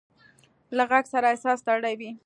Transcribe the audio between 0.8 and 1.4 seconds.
غږ سره